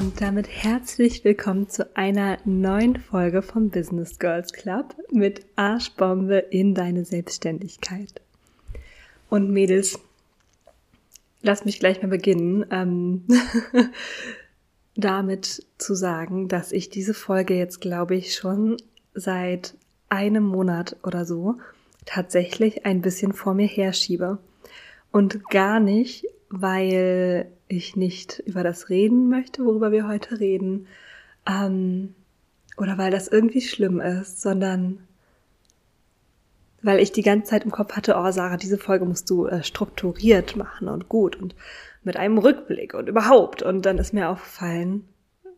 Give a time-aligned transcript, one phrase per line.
[0.00, 6.74] Und damit herzlich willkommen zu einer neuen Folge vom Business Girls Club mit Arschbombe in
[6.74, 8.22] deine Selbstständigkeit.
[9.28, 10.00] Und Mädels,
[11.42, 12.64] lass mich gleich mal beginnen.
[12.70, 13.24] Ähm
[14.96, 18.78] damit zu sagen, dass ich diese Folge jetzt, glaube ich, schon
[19.12, 19.74] seit
[20.08, 21.56] einem Monat oder so
[22.06, 24.38] tatsächlich ein bisschen vor mir herschiebe.
[25.12, 30.86] Und gar nicht, weil ich nicht über das reden möchte, worüber wir heute reden,
[31.46, 32.14] ähm,
[32.76, 35.00] oder weil das irgendwie schlimm ist, sondern
[36.82, 39.62] weil ich die ganze Zeit im Kopf hatte, oh Sarah, diese Folge musst du äh,
[39.62, 41.54] strukturiert machen und gut und
[42.02, 43.62] mit einem Rückblick und überhaupt.
[43.62, 45.04] Und dann ist mir aufgefallen,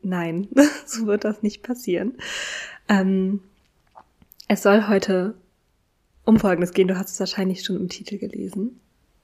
[0.02, 0.48] nein,
[0.86, 2.14] so wird das nicht passieren.
[2.88, 3.40] Ähm,
[4.48, 5.34] es soll heute
[6.24, 6.88] um Folgendes gehen.
[6.88, 8.80] Du hast es wahrscheinlich schon im Titel gelesen.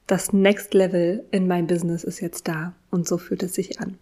[0.09, 3.99] Das Next Level in meinem Business ist jetzt da und so fühlt es sich an.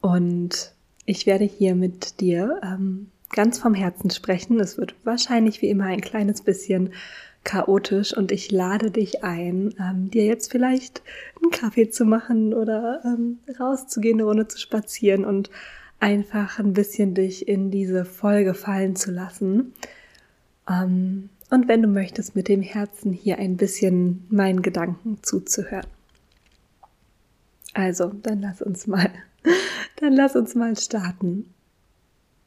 [0.00, 0.72] Und
[1.04, 4.58] ich werde hier mit dir ähm, ganz vom Herzen sprechen.
[4.58, 6.94] Es wird wahrscheinlich wie immer ein kleines bisschen
[7.44, 11.02] chaotisch und ich lade dich ein, ähm, dir jetzt vielleicht
[11.42, 15.50] einen Kaffee zu machen oder ähm, rauszugehen, eine Runde zu spazieren und
[16.00, 19.74] einfach ein bisschen dich in diese Folge fallen zu lassen.
[20.66, 25.86] Ähm, und wenn du möchtest, mit dem Herzen hier ein bisschen meinen Gedanken zuzuhören.
[27.74, 29.10] Also, dann lass uns mal,
[29.96, 31.52] dann lass uns mal starten.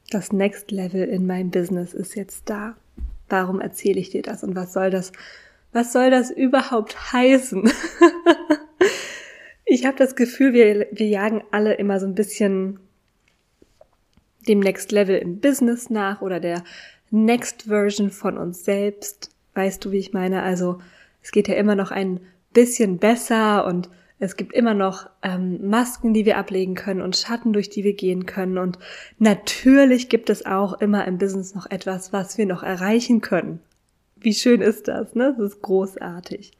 [0.09, 2.77] Das Next Level in meinem Business ist jetzt da.
[3.29, 5.11] Warum erzähle ich dir das und was soll das,
[5.71, 7.69] was soll das überhaupt heißen?
[9.65, 12.79] ich habe das Gefühl, wir, wir jagen alle immer so ein bisschen
[14.47, 16.63] dem Next Level im Business nach oder der
[17.23, 19.31] Next Version von uns selbst.
[19.53, 20.43] Weißt du, wie ich meine?
[20.43, 20.79] Also
[21.21, 22.19] es geht ja immer noch ein
[22.53, 23.89] bisschen besser und
[24.19, 27.93] es gibt immer noch ähm, Masken, die wir ablegen können und Schatten, durch die wir
[27.93, 28.57] gehen können.
[28.57, 28.79] Und
[29.17, 33.59] natürlich gibt es auch immer im Business noch etwas, was wir noch erreichen können.
[34.15, 35.35] Wie schön ist das, ne?
[35.37, 36.51] Das ist großartig.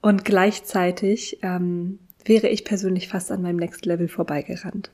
[0.00, 4.90] Und gleichzeitig ähm, wäre ich persönlich fast an meinem Next Level vorbeigerannt.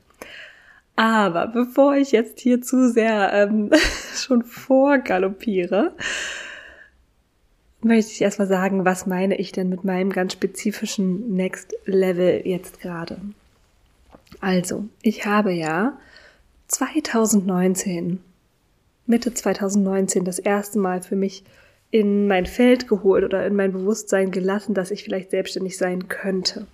[0.95, 3.71] Aber bevor ich jetzt hier zu sehr ähm,
[4.15, 5.93] schon vorgaloppiere,
[7.81, 12.79] möchte ich erstmal sagen, was meine ich denn mit meinem ganz spezifischen Next Level jetzt
[12.79, 13.19] gerade.
[14.41, 15.97] Also, ich habe ja
[16.67, 18.19] 2019,
[19.05, 21.43] Mitte 2019, das erste Mal für mich
[21.91, 26.67] in mein Feld geholt oder in mein Bewusstsein gelassen, dass ich vielleicht selbstständig sein könnte.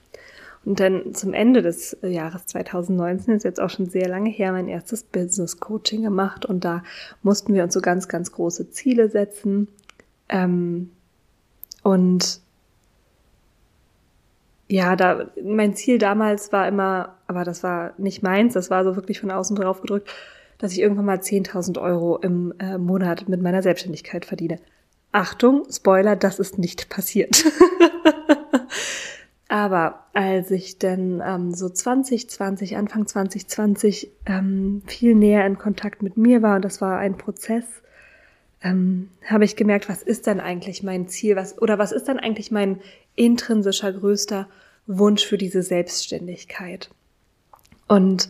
[0.63, 4.67] Und dann zum Ende des Jahres 2019 ist jetzt auch schon sehr lange her mein
[4.67, 6.83] erstes Business Coaching gemacht und da
[7.23, 9.67] mussten wir uns so ganz, ganz große Ziele setzen.
[10.29, 10.91] Ähm,
[11.81, 12.41] und
[14.67, 18.95] ja, da, mein Ziel damals war immer, aber das war nicht meins, das war so
[18.95, 20.09] wirklich von außen drauf gedrückt,
[20.59, 24.59] dass ich irgendwann mal 10.000 Euro im äh, Monat mit meiner Selbstständigkeit verdiene.
[25.11, 27.43] Achtung, Spoiler, das ist nicht passiert.
[29.51, 36.15] aber als ich dann ähm, so 2020, Anfang 2020 ähm, viel näher in Kontakt mit
[36.15, 37.65] mir war, und das war ein Prozess,
[38.63, 42.17] ähm, habe ich gemerkt, was ist denn eigentlich mein Ziel, was oder was ist dann
[42.17, 42.79] eigentlich mein
[43.15, 44.47] intrinsischer größter
[44.87, 46.89] Wunsch für diese Selbstständigkeit?
[47.89, 48.29] Und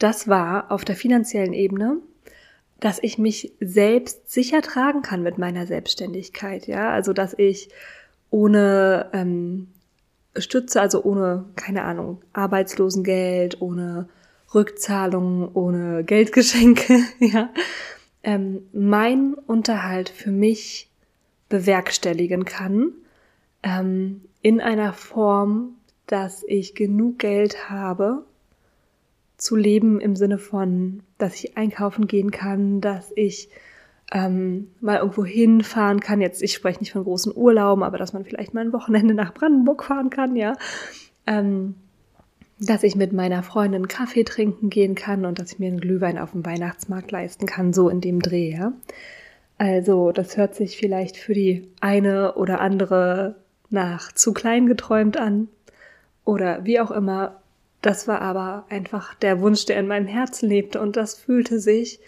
[0.00, 1.98] das war auf der finanziellen Ebene,
[2.80, 7.68] dass ich mich selbst sicher tragen kann mit meiner Selbstständigkeit, ja, also dass ich
[8.30, 9.68] ohne ähm,
[10.36, 14.08] Stütze, also ohne, keine Ahnung, Arbeitslosengeld, ohne
[14.54, 17.50] Rückzahlungen, ohne Geldgeschenke, ja,
[18.22, 20.90] ähm, mein Unterhalt für mich
[21.48, 22.92] bewerkstelligen kann,
[23.62, 25.76] ähm, in einer Form,
[26.06, 28.24] dass ich genug Geld habe,
[29.36, 33.50] zu leben im Sinne von, dass ich einkaufen gehen kann, dass ich
[34.14, 36.20] ähm, mal irgendwo hinfahren kann.
[36.20, 39.34] Jetzt, ich spreche nicht von großen Urlauben, aber dass man vielleicht mal ein Wochenende nach
[39.34, 40.54] Brandenburg fahren kann, ja.
[41.26, 41.74] Ähm,
[42.60, 46.18] dass ich mit meiner Freundin Kaffee trinken gehen kann und dass ich mir einen Glühwein
[46.18, 48.72] auf dem Weihnachtsmarkt leisten kann, so in dem Dreh, ja.
[49.58, 53.36] Also, das hört sich vielleicht für die eine oder andere
[53.70, 55.48] nach zu klein geträumt an
[56.24, 57.40] oder wie auch immer.
[57.82, 61.98] Das war aber einfach der Wunsch, der in meinem Herzen lebte und das fühlte sich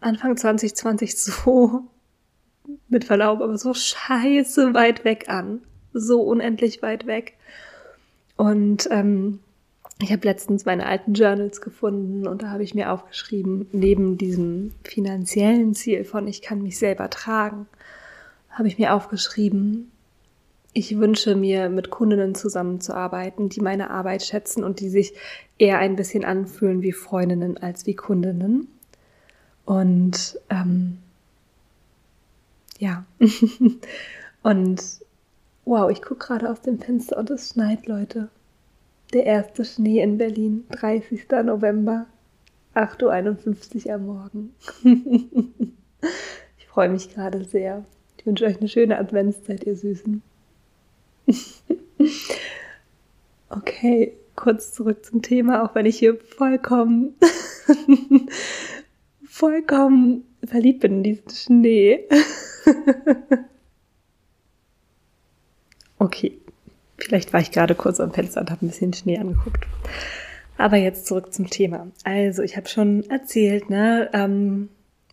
[0.00, 1.84] Anfang 2020 so,
[2.88, 5.62] mit Verlaub, aber so scheiße weit weg an.
[5.92, 7.34] So unendlich weit weg.
[8.36, 9.40] Und ähm,
[10.02, 14.74] ich habe letztens meine alten Journals gefunden und da habe ich mir aufgeschrieben, neben diesem
[14.84, 17.66] finanziellen Ziel von ich kann mich selber tragen,
[18.50, 19.90] habe ich mir aufgeschrieben,
[20.74, 25.14] ich wünsche mir mit Kundinnen zusammenzuarbeiten, die meine Arbeit schätzen und die sich
[25.56, 28.68] eher ein bisschen anfühlen wie Freundinnen als wie Kundinnen.
[29.66, 30.98] Und ähm,
[32.78, 33.04] ja.
[34.42, 34.82] und
[35.64, 38.28] wow, ich gucke gerade aus dem Fenster und es schneit, Leute.
[39.12, 41.28] Der erste Schnee in Berlin, 30.
[41.44, 42.06] November,
[42.74, 44.54] 8.51 Uhr am Morgen.
[46.58, 47.84] ich freue mich gerade sehr.
[48.18, 50.22] Ich wünsche euch eine schöne Adventszeit, ihr Süßen.
[53.50, 57.14] okay, kurz zurück zum Thema, auch wenn ich hier vollkommen
[59.36, 62.08] vollkommen verliebt bin in diesen Schnee.
[65.98, 66.38] okay,
[66.96, 69.66] vielleicht war ich gerade kurz am Fenster und habe ein bisschen Schnee angeguckt.
[70.56, 71.88] Aber jetzt zurück zum Thema.
[72.04, 74.70] Also, ich habe schon erzählt, ne, ähm,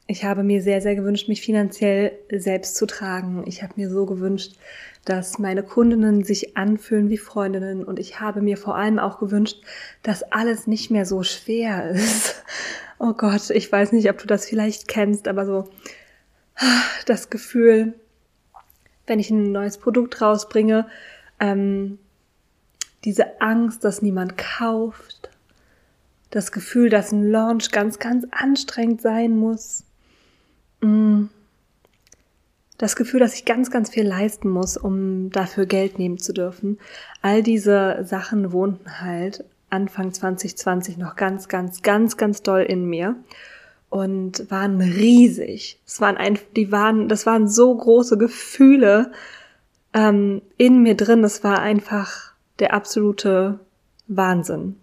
[0.08, 3.44] ich habe mir sehr, sehr gewünscht, mich finanziell selbst zu tragen.
[3.46, 4.56] Ich habe mir so gewünscht,
[5.04, 9.62] dass meine Kundinnen sich anfühlen wie Freundinnen und ich habe mir vor allem auch gewünscht,
[10.02, 12.44] dass alles nicht mehr so schwer ist
[13.04, 15.68] oh Gott, ich weiß nicht, ob du das vielleicht kennst, aber so
[17.06, 17.94] das Gefühl,
[19.06, 20.88] wenn ich ein neues Produkt rausbringe,
[21.40, 22.00] ähm,
[23.04, 25.30] diese Angst, dass niemand kauft,
[26.30, 29.84] das Gefühl, dass ein Launch ganz, ganz anstrengend sein muss,
[30.80, 31.26] mm.
[32.78, 36.80] das Gefühl, dass ich ganz, ganz viel leisten muss, um dafür Geld nehmen zu dürfen.
[37.22, 43.16] All diese Sachen wohnten halt Anfang 2020 noch ganz, ganz, ganz, ganz doll in mir
[43.90, 45.80] und waren riesig.
[45.86, 49.12] Es waren ein, die waren, das waren so große Gefühle
[49.94, 51.22] ähm, in mir drin.
[51.22, 53.60] Das war einfach der absolute
[54.08, 54.78] Wahnsinn.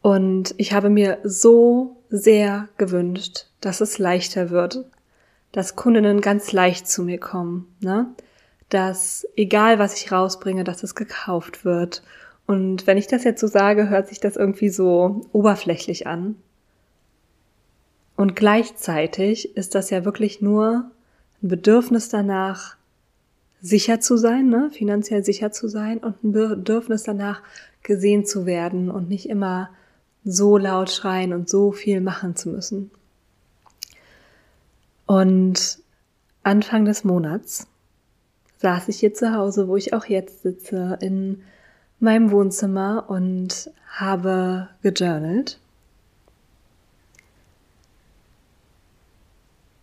[0.00, 4.84] Und ich habe mir so sehr gewünscht, dass es leichter wird,
[5.52, 8.06] dass Kundinnen ganz leicht zu mir kommen, ne?
[8.68, 12.02] dass egal was ich rausbringe, dass es gekauft wird
[12.52, 16.36] und wenn ich das jetzt so sage, hört sich das irgendwie so oberflächlich an.
[18.14, 20.90] Und gleichzeitig ist das ja wirklich nur
[21.42, 22.76] ein Bedürfnis danach,
[23.62, 24.70] sicher zu sein, ne?
[24.70, 27.40] finanziell sicher zu sein und ein Bedürfnis danach,
[27.82, 29.70] gesehen zu werden und nicht immer
[30.22, 32.90] so laut schreien und so viel machen zu müssen.
[35.06, 35.78] Und
[36.42, 37.66] Anfang des Monats
[38.58, 41.42] saß ich hier zu Hause, wo ich auch jetzt sitze, in
[42.02, 45.58] meinem Wohnzimmer und habe gejournalt.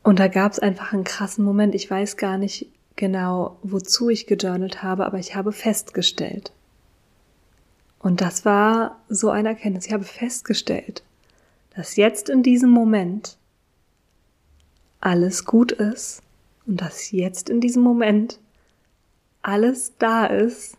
[0.03, 1.75] Und da gab es einfach einen krassen Moment.
[1.75, 6.51] Ich weiß gar nicht genau, wozu ich gejournalt habe, aber ich habe festgestellt.
[7.99, 9.85] Und das war so eine Erkenntnis.
[9.85, 11.03] Ich habe festgestellt,
[11.75, 13.37] dass jetzt in diesem Moment
[14.99, 16.21] alles gut ist
[16.65, 18.39] und dass jetzt in diesem Moment
[19.41, 20.77] alles da ist,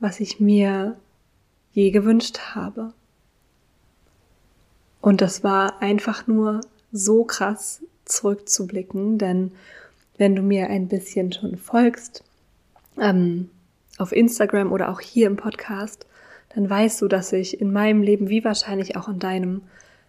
[0.00, 0.96] was ich mir
[1.72, 2.92] je gewünscht habe.
[5.00, 6.60] Und das war einfach nur
[6.92, 9.52] so krass zurückzublicken, denn
[10.16, 12.24] wenn du mir ein bisschen schon folgst,
[12.98, 13.50] ähm,
[13.98, 16.06] auf Instagram oder auch hier im Podcast,
[16.54, 19.62] dann weißt du, dass sich in meinem Leben wie wahrscheinlich auch in deinem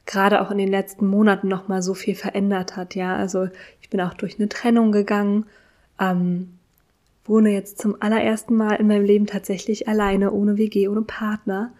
[0.05, 2.95] gerade auch in den letzten Monaten noch mal so viel verändert hat.
[2.95, 3.47] Ja, also
[3.79, 5.45] ich bin auch durch eine Trennung gegangen.
[5.99, 6.58] Ähm,
[7.25, 11.73] wohne jetzt zum allerersten Mal in meinem Leben tatsächlich alleine, ohne WG, ohne Partner.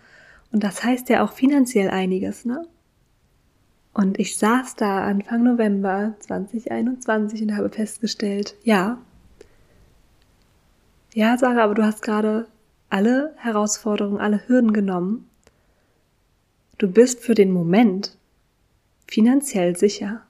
[0.51, 2.67] Und das heißt ja auch finanziell einiges, ne?
[3.93, 8.99] Und ich saß da Anfang November 2021 und habe festgestellt, ja,
[11.13, 12.47] ja, Sarah, aber du hast gerade
[12.89, 15.29] alle Herausforderungen, alle Hürden genommen.
[16.77, 18.15] Du bist für den Moment
[19.07, 20.21] finanziell sicher.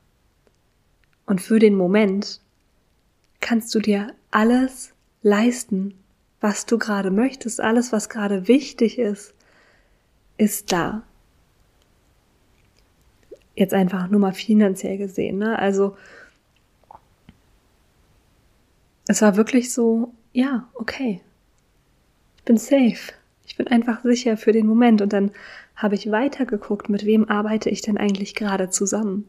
[1.26, 2.42] Und für den Moment
[3.40, 5.94] kannst du dir alles leisten,
[6.42, 9.34] was du gerade möchtest, alles, was gerade wichtig ist,
[10.38, 11.04] ist da.
[13.56, 15.60] Jetzt einfach nur mal finanziell gesehen, ne?
[15.60, 15.98] Also,
[19.08, 21.22] es war wirklich so, ja, okay.
[22.38, 23.12] Ich bin safe.
[23.46, 25.02] Ich bin einfach sicher für den Moment.
[25.02, 25.32] Und dann
[25.76, 29.28] habe ich weitergeguckt, mit wem arbeite ich denn eigentlich gerade zusammen?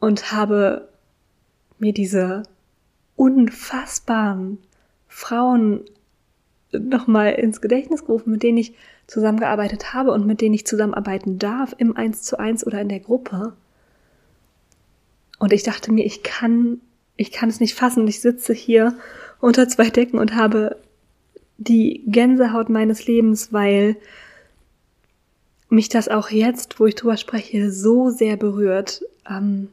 [0.00, 0.88] Und habe
[1.78, 2.42] mir diese
[3.16, 4.58] unfassbaren
[5.08, 5.84] Frauen
[6.72, 8.74] nochmal ins Gedächtnis gerufen, mit denen ich
[9.06, 13.00] zusammengearbeitet habe und mit denen ich zusammenarbeiten darf im Eins zu eins oder in der
[13.00, 13.54] Gruppe.
[15.38, 16.80] Und ich dachte mir, ich kann,
[17.16, 18.06] ich kann es nicht fassen.
[18.06, 18.98] Ich sitze hier
[19.40, 20.76] unter zwei Decken und habe
[21.56, 23.96] die Gänsehaut meines Lebens, weil
[25.70, 29.68] mich das auch jetzt, wo ich drüber spreche, so sehr berührt, ähm,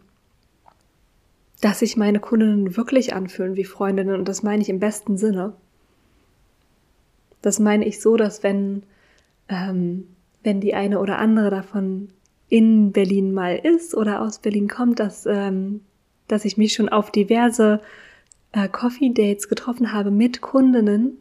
[1.66, 5.54] dass sich meine Kundinnen wirklich anfühlen wie Freundinnen und das meine ich im besten Sinne.
[7.42, 8.84] Das meine ich so, dass wenn,
[9.50, 10.06] ähm,
[10.44, 12.10] wenn die eine oder andere davon
[12.50, 15.82] in Berlin mal ist oder aus Berlin kommt, dass, ähm,
[16.28, 17.82] dass ich mich schon auf diverse
[18.52, 21.18] äh, Coffee Dates getroffen habe mit Kundinnen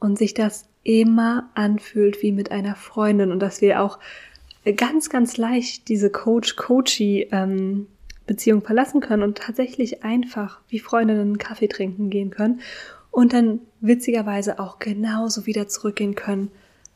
[0.00, 4.00] und sich das immer anfühlt wie mit einer Freundin und dass wir auch
[4.76, 7.86] ganz, ganz leicht diese Coach-Coachy ähm,
[8.32, 12.60] Beziehung verlassen können und tatsächlich einfach wie Freundinnen einen Kaffee trinken gehen können
[13.10, 16.50] und dann witzigerweise auch genauso wieder zurückgehen können,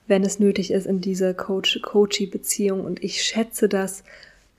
[0.06, 2.82] wenn es nötig ist in diese Coach-Coachy-Beziehung.
[2.82, 4.02] Und ich schätze das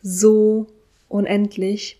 [0.03, 0.67] so
[1.09, 1.99] unendlich,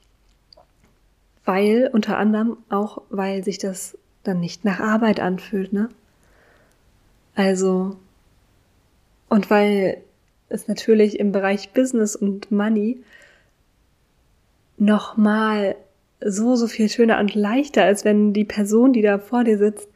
[1.43, 5.89] weil unter anderem auch, weil sich das dann nicht nach Arbeit anfühlt, ne?
[7.33, 7.97] Also,
[9.27, 10.03] und weil
[10.49, 13.01] es natürlich im Bereich Business und Money
[14.77, 15.75] nochmal
[16.21, 19.87] so, so viel schöner und leichter, als wenn die Person, die da vor dir sitzt,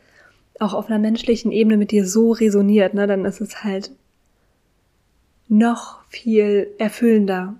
[0.59, 3.91] auch auf einer menschlichen Ebene mit dir so resoniert, ne, dann ist es halt
[5.47, 7.55] noch viel erfüllender,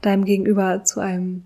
[0.00, 1.44] deinem Gegenüber zu einem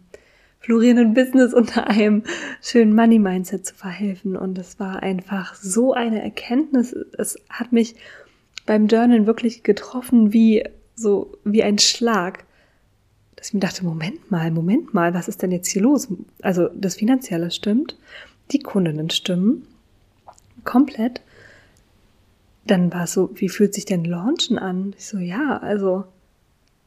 [0.61, 2.23] florierenden Business unter einem
[2.63, 4.37] schönen Money Mindset zu verhelfen.
[4.37, 6.93] Und es war einfach so eine Erkenntnis.
[7.19, 7.97] Es hat mich
[8.67, 10.65] beim Journal wirklich getroffen wie
[10.95, 12.45] so, wie ein Schlag
[13.41, 16.09] dass ich mir dachte, Moment mal, Moment mal, was ist denn jetzt hier los?
[16.43, 17.97] Also das Finanzielle stimmt,
[18.51, 19.67] die Kundinnen stimmen,
[20.65, 21.23] komplett.
[22.67, 24.95] Dann war es so, wie fühlt sich denn Launchen an?
[24.99, 26.05] Ich so, ja, also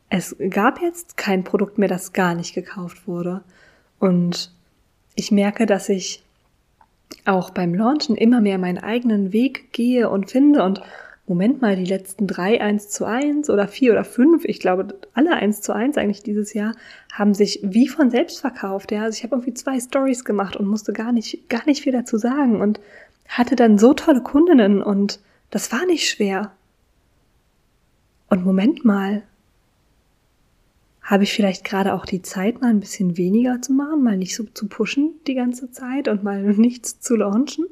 [0.09, 3.41] es gab jetzt kein Produkt mehr, das gar nicht gekauft wurde.
[3.97, 4.53] Und
[5.15, 6.21] ich merke, dass ich
[7.25, 10.83] auch beim Launchen immer mehr meinen eigenen Weg gehe und finde und
[11.25, 15.31] Moment mal, die letzten drei eins zu eins oder vier oder fünf, ich glaube alle
[15.31, 16.75] eins zu eins eigentlich dieses Jahr,
[17.13, 18.91] haben sich wie von selbst verkauft.
[18.91, 21.93] Ja, also ich habe irgendwie zwei Stories gemacht und musste gar nicht, gar nicht viel
[21.93, 22.81] dazu sagen und
[23.29, 26.51] hatte dann so tolle Kundinnen und das war nicht schwer.
[28.29, 29.23] Und Moment mal,
[31.03, 34.35] habe ich vielleicht gerade auch die Zeit, mal ein bisschen weniger zu machen, mal nicht
[34.35, 37.65] so zu pushen die ganze Zeit und mal nichts zu launchen?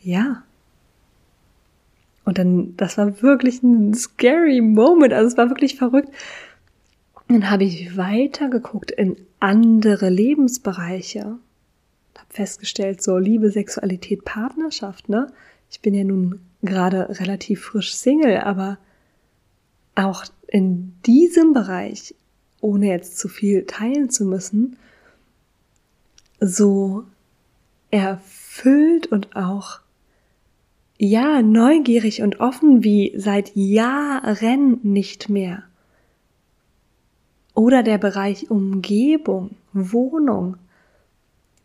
[0.00, 0.42] Ja,
[2.24, 5.12] und dann, das war wirklich ein scary Moment.
[5.12, 6.08] Also es war wirklich verrückt.
[7.28, 11.20] Dann habe ich weiter geguckt in andere Lebensbereiche.
[11.20, 15.26] Habe festgestellt, so Liebe, Sexualität, Partnerschaft, ne?
[15.70, 18.78] Ich bin ja nun gerade relativ frisch Single, aber
[19.94, 22.14] auch in diesem Bereich,
[22.60, 24.76] ohne jetzt zu viel teilen zu müssen,
[26.40, 27.04] so
[27.90, 29.80] erfüllt und auch
[30.98, 35.64] ja, neugierig und offen wie seit Jahren nicht mehr.
[37.54, 40.56] Oder der Bereich Umgebung, Wohnung,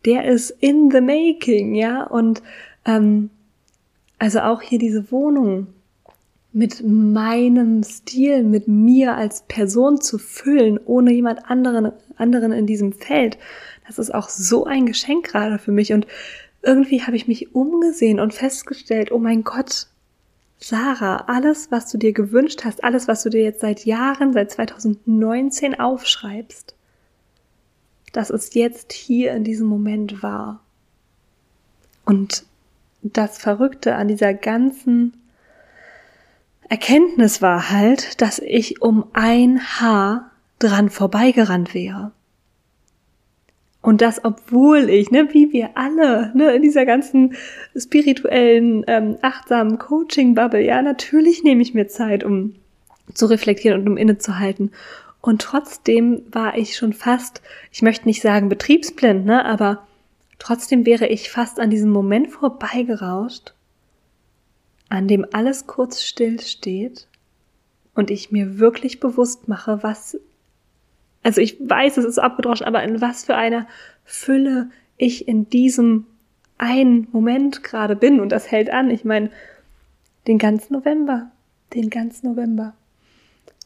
[0.05, 2.41] der ist in the making, ja, und
[2.85, 3.29] ähm,
[4.17, 5.67] also auch hier diese Wohnung
[6.51, 12.93] mit meinem Stil, mit mir als Person zu füllen, ohne jemand anderen, anderen in diesem
[12.93, 13.37] Feld,
[13.87, 16.05] das ist auch so ein Geschenk gerade für mich und
[16.61, 19.87] irgendwie habe ich mich umgesehen und festgestellt, oh mein Gott,
[20.59, 24.51] Sarah, alles, was du dir gewünscht hast, alles, was du dir jetzt seit Jahren, seit
[24.51, 26.75] 2019 aufschreibst,
[28.11, 30.59] das ist jetzt hier in diesem Moment wahr.
[32.05, 32.43] Und
[33.01, 35.13] das Verrückte an dieser ganzen
[36.67, 42.11] Erkenntnis war halt, dass ich um ein Haar dran vorbeigerannt wäre.
[43.81, 47.35] Und das, obwohl ich, ne, wie wir alle, ne, in dieser ganzen
[47.77, 52.55] spirituellen, ähm, achtsamen Coaching-Bubble, ja, natürlich nehme ich mir Zeit, um
[53.13, 54.71] zu reflektieren und um innezuhalten.
[55.21, 59.87] Und trotzdem war ich schon fast, ich möchte nicht sagen betriebsblind, ne, aber
[60.39, 63.53] trotzdem wäre ich fast an diesem Moment vorbeigerauscht,
[64.89, 67.07] an dem alles kurz still steht
[67.95, 70.17] und ich mir wirklich bewusst mache, was,
[71.23, 73.67] also ich weiß, es ist abgedroschen, aber in was für einer
[74.03, 76.05] Fülle ich in diesem
[76.57, 78.89] einen Moment gerade bin und das hält an.
[78.89, 79.31] Ich meine,
[80.27, 81.31] den ganzen November,
[81.73, 82.73] den ganzen November.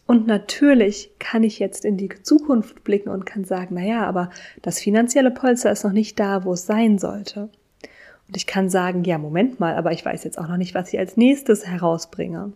[0.05, 4.29] Und natürlich kann ich jetzt in die Zukunft blicken und kann sagen, na ja, aber
[4.61, 7.49] das finanzielle Polster ist noch nicht da, wo es sein sollte.
[8.27, 10.91] Und ich kann sagen, ja, Moment mal, aber ich weiß jetzt auch noch nicht, was
[10.93, 12.53] ich als nächstes herausbringe.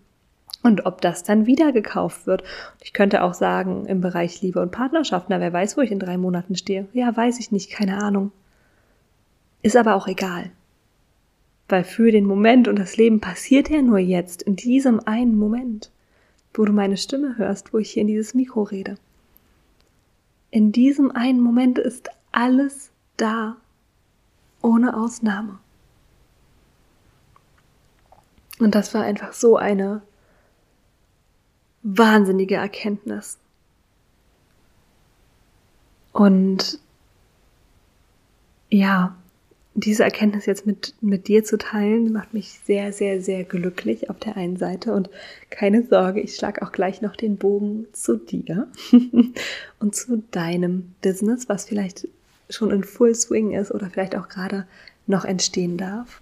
[0.64, 2.44] Und ob das dann wieder gekauft wird.
[2.82, 6.00] Ich könnte auch sagen, im Bereich Liebe und Partnerschaft, na, wer weiß, wo ich in
[6.00, 6.88] drei Monaten stehe.
[6.94, 8.32] Ja, weiß ich nicht, keine Ahnung.
[9.62, 10.52] Ist aber auch egal.
[11.70, 15.92] Weil für den Moment und das Leben passiert ja nur jetzt, in diesem einen Moment
[16.58, 18.98] wo du meine Stimme hörst, wo ich hier in dieses Mikro rede.
[20.50, 23.58] In diesem einen Moment ist alles da,
[24.62, 25.60] ohne Ausnahme.
[28.60, 30.02] Und das war einfach so eine
[31.88, 33.38] wahnsinnige Erkenntnis.
[36.12, 36.80] Und
[38.70, 39.16] ja,
[39.76, 44.18] diese Erkenntnis jetzt mit, mit dir zu teilen, macht mich sehr, sehr, sehr glücklich auf
[44.20, 44.94] der einen Seite.
[44.94, 45.10] Und
[45.50, 48.68] keine Sorge, ich schlage auch gleich noch den Bogen zu dir
[49.80, 52.08] und zu deinem Business, was vielleicht
[52.50, 54.66] schon in Full Swing ist oder vielleicht auch gerade
[55.06, 56.22] noch entstehen darf.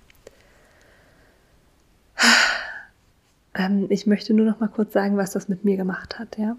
[3.55, 6.57] Ähm, ich möchte nur noch mal kurz sagen, was das mit mir gemacht hat, ja.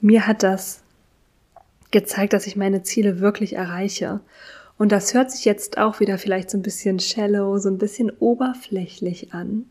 [0.00, 0.82] Mir hat das
[1.92, 4.20] gezeigt, dass ich meine Ziele wirklich erreiche
[4.78, 8.10] und das hört sich jetzt auch wieder vielleicht so ein bisschen shallow, so ein bisschen
[8.10, 9.66] oberflächlich an,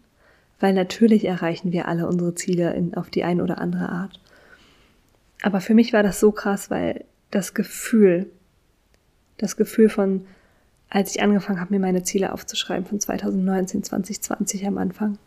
[0.60, 4.22] weil natürlich erreichen wir alle unsere Ziele in, auf die eine oder andere Art.
[5.42, 8.28] Aber für mich war das so krass, weil das Gefühl,
[9.38, 10.26] das Gefühl von,
[10.90, 15.18] als ich angefangen habe, mir meine Ziele aufzuschreiben von 2019, 2020 am Anfang.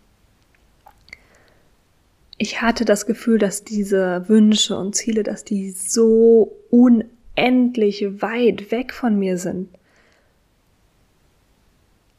[2.36, 7.04] Ich hatte das Gefühl, dass diese Wünsche und Ziele, dass die so un
[7.36, 9.68] endlich weit weg von mir sind.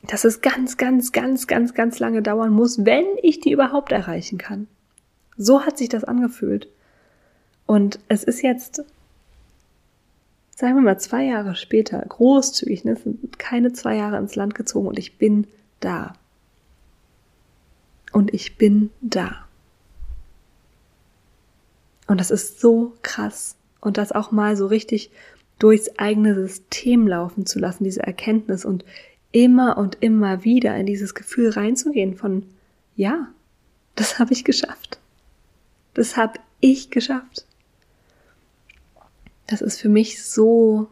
[0.04, 4.38] Dass es ganz, ganz, ganz, ganz, ganz lange dauern muss, wenn ich die überhaupt erreichen
[4.38, 4.68] kann.
[5.38, 6.68] So hat sich das angefühlt.
[7.66, 8.84] Und es ist jetzt,
[10.56, 14.88] sagen wir mal, zwei Jahre später, großzügig, ne, sind keine zwei Jahre ins Land gezogen
[14.88, 15.48] und ich bin
[15.80, 16.14] da.
[18.12, 19.45] Und ich bin da.
[22.08, 25.12] Und das ist so krass und das auch mal so richtig
[25.60, 28.84] durchs eigene System laufen zu lassen, diese Erkenntnis und
[29.32, 32.46] immer und immer wieder in dieses Gefühl reinzugehen von,
[32.96, 33.28] ja,
[33.96, 35.00] das habe ich geschafft.
[35.94, 37.46] Das habe ich geschafft.
[39.48, 40.88] Das ist für mich so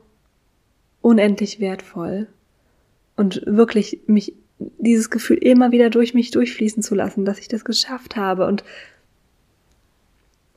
[1.01, 2.27] unendlich wertvoll
[3.15, 7.65] und wirklich mich dieses Gefühl immer wieder durch mich durchfließen zu lassen, dass ich das
[7.65, 8.63] geschafft habe und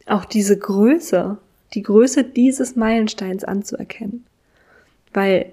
[0.07, 1.39] auch diese Größe,
[1.75, 4.25] die Größe dieses Meilensteins anzuerkennen.
[5.13, 5.53] Weil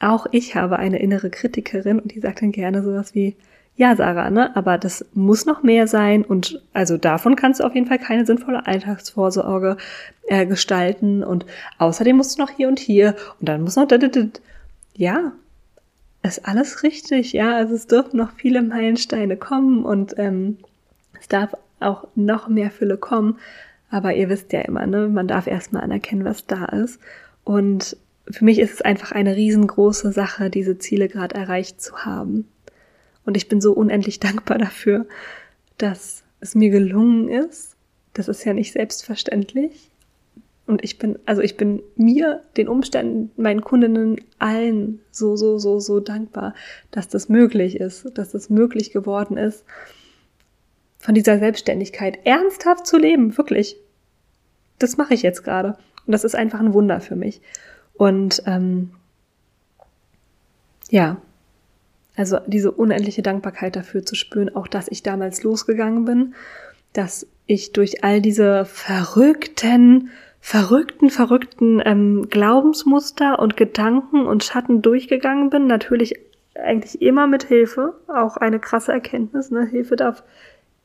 [0.00, 3.36] auch ich habe eine innere Kritikerin und die sagt dann gerne sowas wie,
[3.76, 7.74] ja, Sarah, ne, aber das muss noch mehr sein und also davon kannst du auf
[7.74, 9.76] jeden Fall keine sinnvolle Alltagsvorsorge
[10.26, 11.46] äh, gestalten und
[11.78, 13.88] außerdem musst du noch hier und hier und dann muss noch
[14.94, 15.32] ja,
[16.22, 20.58] ist alles richtig, ja, also es dürfen noch viele Meilensteine kommen und ähm,
[21.18, 23.38] es darf auch noch mehr Fülle kommen,
[23.90, 27.00] aber ihr wisst ja immer, ne, man darf erstmal anerkennen, was da ist.
[27.44, 27.96] Und
[28.30, 32.48] für mich ist es einfach eine riesengroße Sache, diese Ziele gerade erreicht zu haben.
[33.26, 35.06] Und ich bin so unendlich dankbar dafür,
[35.78, 37.76] dass es mir gelungen ist.
[38.14, 39.90] Das ist ja nicht selbstverständlich.
[40.66, 45.80] Und ich bin, also ich bin mir, den Umständen, meinen Kundinnen, allen so, so, so,
[45.80, 46.54] so dankbar,
[46.92, 49.64] dass das möglich ist, dass das möglich geworden ist
[51.00, 53.76] von dieser Selbstständigkeit ernsthaft zu leben, wirklich.
[54.78, 55.76] Das mache ich jetzt gerade.
[56.06, 57.40] Und das ist einfach ein Wunder für mich.
[57.94, 58.90] Und ähm,
[60.90, 61.16] ja,
[62.16, 66.34] also diese unendliche Dankbarkeit dafür zu spüren, auch dass ich damals losgegangen bin,
[66.92, 70.10] dass ich durch all diese verrückten,
[70.40, 75.66] verrückten, verrückten ähm, Glaubensmuster und Gedanken und Schatten durchgegangen bin.
[75.66, 76.14] Natürlich
[76.54, 79.50] eigentlich immer mit Hilfe, auch eine krasse Erkenntnis.
[79.50, 79.66] Ne?
[79.66, 80.22] Hilfe darf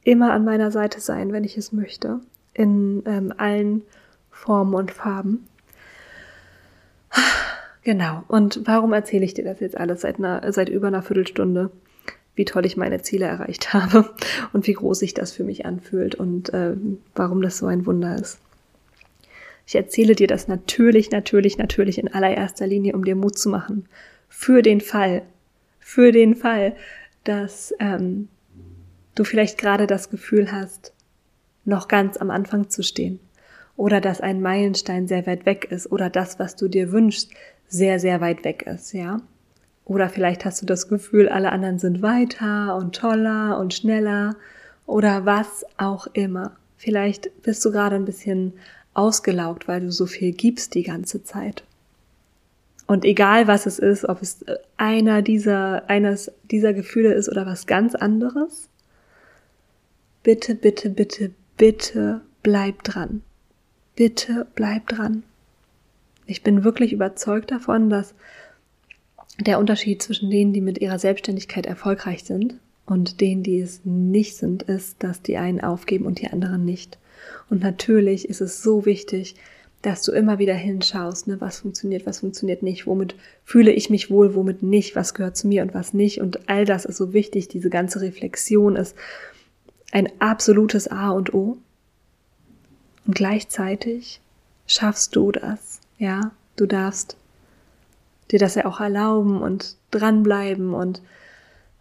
[0.05, 2.21] immer an meiner Seite sein, wenn ich es möchte,
[2.53, 3.81] in ähm, allen
[4.31, 5.47] Formen und Farben.
[7.83, 8.23] Genau.
[8.27, 11.69] Und warum erzähle ich dir das jetzt alles seit, einer, seit über einer Viertelstunde?
[12.33, 14.09] Wie toll ich meine Ziele erreicht habe
[14.53, 16.75] und wie groß sich das für mich anfühlt und äh,
[17.13, 18.39] warum das so ein Wunder ist.
[19.67, 23.87] Ich erzähle dir das natürlich, natürlich, natürlich in allererster Linie, um dir Mut zu machen.
[24.29, 25.21] Für den Fall,
[25.79, 26.75] für den Fall,
[27.23, 28.29] dass ähm,
[29.15, 30.93] du vielleicht gerade das Gefühl hast,
[31.63, 33.19] noch ganz am Anfang zu stehen.
[33.77, 37.31] Oder dass ein Meilenstein sehr weit weg ist oder das, was du dir wünschst,
[37.67, 39.21] sehr, sehr weit weg ist, ja.
[39.83, 44.35] Oder vielleicht hast du das Gefühl, alle anderen sind weiter und toller und schneller
[44.85, 46.55] oder was auch immer.
[46.77, 48.53] Vielleicht bist du gerade ein bisschen
[48.93, 51.63] ausgelaugt, weil du so viel gibst die ganze Zeit.
[52.87, 54.45] Und egal was es ist, ob es
[54.77, 58.69] einer dieser, eines dieser Gefühle ist oder was ganz anderes,
[60.25, 63.21] bitte, bitte, bitte, bitte bleib dran.
[63.95, 65.21] Bitte bleib dran.
[66.25, 68.15] Ich bin wirklich überzeugt davon, dass
[69.39, 72.55] der Unterschied zwischen denen, die mit ihrer Selbstständigkeit erfolgreich sind
[72.87, 76.97] und denen, die es nicht sind, ist, dass die einen aufgeben und die anderen nicht.
[77.51, 79.35] Und natürlich ist es so wichtig,
[79.83, 84.09] dass du immer wieder hinschaust, ne, was funktioniert, was funktioniert nicht, womit fühle ich mich
[84.09, 86.19] wohl, womit nicht, was gehört zu mir und was nicht.
[86.19, 87.47] Und all das ist so wichtig.
[87.49, 88.95] Diese ganze Reflexion ist
[89.95, 91.57] ein absolutes A und O.
[93.07, 94.19] Und gleichzeitig
[94.67, 96.31] schaffst du das, ja.
[96.57, 97.15] Du darfst
[98.29, 101.01] dir das ja auch erlauben und dranbleiben und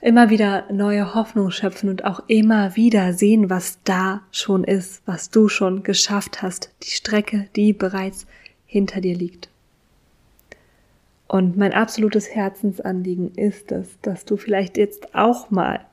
[0.01, 5.31] immer wieder neue Hoffnung schöpfen und auch immer wieder sehen, was da schon ist, was
[5.31, 8.27] du schon geschafft hast, die Strecke, die bereits
[8.65, 9.49] hinter dir liegt.
[11.27, 15.85] Und mein absolutes Herzensanliegen ist es, dass du vielleicht jetzt auch mal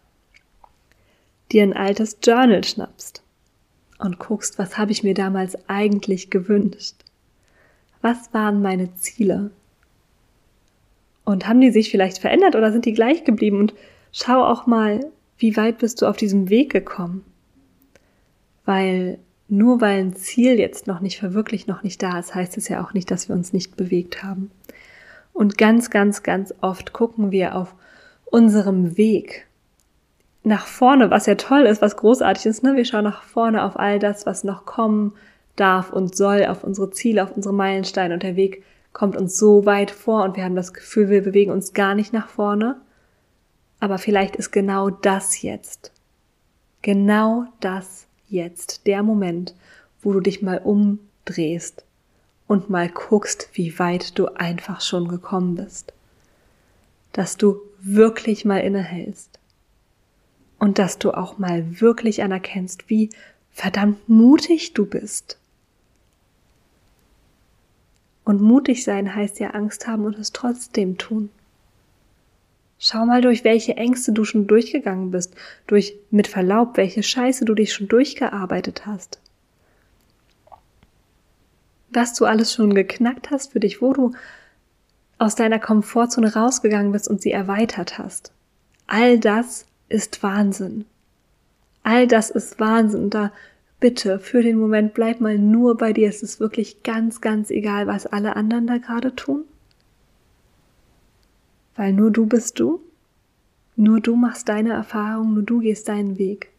[1.52, 3.24] dir ein altes Journal schnappst
[4.00, 6.96] und guckst, was habe ich mir damals eigentlich gewünscht?
[8.02, 9.52] Was waren meine Ziele?
[11.24, 13.60] Und haben die sich vielleicht verändert oder sind die gleich geblieben?
[13.60, 13.74] Und
[14.12, 17.24] schau auch mal, wie weit bist du auf diesem Weg gekommen?
[18.66, 22.70] Weil nur weil ein Ziel jetzt noch nicht verwirklicht, noch nicht da ist, heißt es
[22.70, 24.50] ja auch nicht, dass wir uns nicht bewegt haben.
[25.34, 27.76] Und ganz, ganz, ganz oft gucken wir auf
[28.26, 29.48] unserem Weg
[30.44, 32.64] nach vorne, was ja toll ist, was großartig ist.
[32.64, 32.76] Ne?
[32.76, 35.14] Wir schauen nach vorne auf all das, was noch kommen
[35.56, 38.14] darf und soll, auf unsere Ziele, auf unsere Meilensteine.
[38.14, 41.52] Und der Weg kommt uns so weit vor und wir haben das Gefühl, wir bewegen
[41.52, 42.82] uns gar nicht nach vorne.
[43.80, 45.92] Aber vielleicht ist genau das jetzt,
[46.82, 49.56] genau das jetzt der Moment,
[50.02, 51.84] wo du dich mal umdrehst
[52.48, 55.94] und mal guckst, wie weit du einfach schon gekommen bist.
[57.14, 59.40] Dass du wirklich mal innehältst
[60.62, 63.10] und dass du auch mal wirklich anerkennst, wie
[63.50, 65.40] verdammt mutig du bist.
[68.24, 71.32] Und mutig sein heißt ja Angst haben und es trotzdem tun.
[72.78, 75.34] Schau mal, durch welche Ängste du schon durchgegangen bist,
[75.66, 79.20] durch, mit Verlaub, welche Scheiße du dich schon durchgearbeitet hast.
[81.90, 84.12] Was du alles schon geknackt hast für dich, wo du
[85.18, 88.32] aus deiner Komfortzone rausgegangen bist und sie erweitert hast.
[88.86, 90.86] All das ist Wahnsinn.
[91.84, 93.10] All das ist Wahnsinn.
[93.10, 93.32] Da
[93.80, 96.10] bitte für den Moment bleib mal nur bei dir.
[96.10, 99.46] Es ist wirklich ganz, ganz egal, was alle anderen da gerade tun
[101.76, 102.82] weil nur du bist du,
[103.76, 106.52] nur du machst deine Erfahrung, nur du gehst deinen Weg.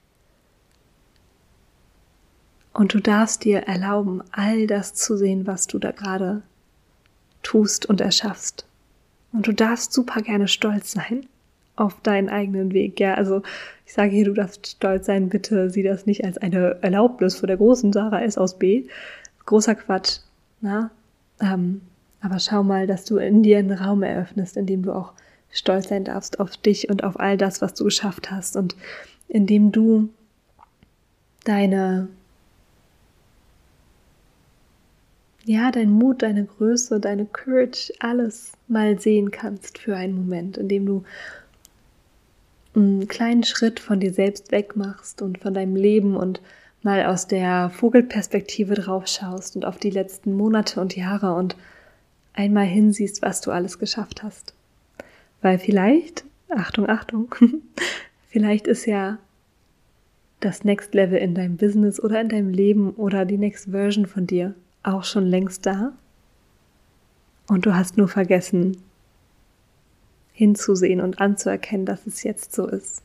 [2.72, 6.42] Und du darfst dir erlauben, all das zu sehen, was du da gerade
[7.42, 8.66] tust und erschaffst.
[9.32, 11.26] Und du darfst super gerne stolz sein
[11.76, 13.00] auf deinen eigenen Weg.
[13.00, 13.42] Ja, also
[13.86, 17.46] ich sage hier, du darfst stolz sein, bitte sieh das nicht als eine Erlaubnis vor
[17.46, 18.84] der großen Sarah S aus B.
[19.46, 20.18] Großer Quatsch.
[20.60, 20.90] Na?
[21.40, 21.80] Ähm,
[22.20, 25.12] aber schau mal, dass du in dir einen Raum eröffnest, in dem du auch
[25.50, 28.76] stolz sein darfst auf dich und auf all das, was du geschafft hast und
[29.28, 30.08] in dem du
[31.44, 32.08] deine,
[35.44, 40.68] ja, dein Mut, deine Größe, deine Courage, alles mal sehen kannst für einen Moment, in
[40.68, 41.04] dem du
[42.74, 46.40] einen kleinen Schritt von dir selbst wegmachst und von deinem Leben und
[46.82, 51.56] mal aus der Vogelperspektive drauf schaust und auf die letzten Monate und Jahre und
[52.32, 54.54] einmal hinsiehst, was du alles geschafft hast.
[55.42, 57.34] Weil vielleicht, Achtung, Achtung,
[58.28, 59.18] vielleicht ist ja
[60.40, 64.26] das Next Level in deinem Business oder in deinem Leben oder die Next Version von
[64.26, 65.92] dir auch schon längst da.
[67.48, 68.76] Und du hast nur vergessen,
[70.42, 73.00] hinzusehen und anzuerkennen, dass es jetzt so ist.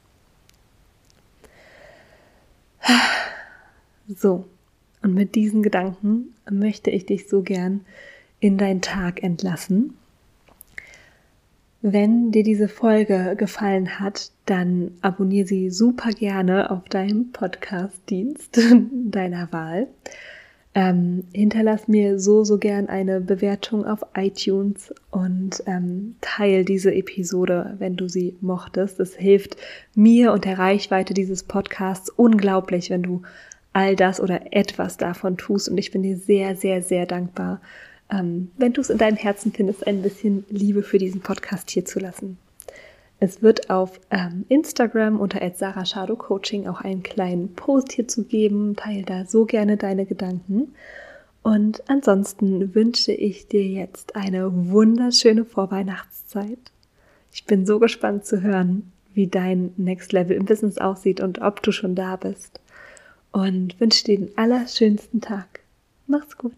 [4.08, 4.46] So,
[5.04, 7.82] und mit diesen Gedanken möchte ich dich so gern
[8.40, 9.94] in deinen Tag entlassen.
[11.84, 18.60] Wenn dir diese Folge gefallen hat, dann abonniere sie super gerne auf deinem Podcast-Dienst
[18.92, 19.88] deiner Wahl.
[20.78, 27.74] Ähm, hinterlass mir so, so gern eine Bewertung auf iTunes und ähm, teil diese Episode,
[27.80, 29.00] wenn du sie mochtest.
[29.00, 29.58] Es hilft
[29.96, 33.24] mir und der Reichweite dieses Podcasts unglaublich, wenn du
[33.74, 35.68] all das oder etwas davon tust.
[35.68, 37.60] Und ich bin dir sehr, sehr, sehr dankbar,
[38.12, 41.86] ähm, wenn du es in deinem Herzen findest, ein bisschen Liebe für diesen Podcast hier
[41.86, 42.38] zu lassen.
[43.20, 45.40] Es wird auf ähm, Instagram unter
[46.18, 48.76] Coaching auch einen kleinen Post hierzu geben.
[48.76, 50.76] Teil da so gerne deine Gedanken.
[51.42, 56.60] Und ansonsten wünsche ich dir jetzt eine wunderschöne Vorweihnachtszeit.
[57.32, 61.64] Ich bin so gespannt zu hören, wie dein Next Level im Business aussieht und ob
[61.64, 62.60] du schon da bist.
[63.32, 65.62] Und wünsche dir den allerschönsten Tag.
[66.06, 66.54] Mach's gut.